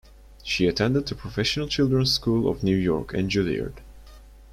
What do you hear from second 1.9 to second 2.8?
School of New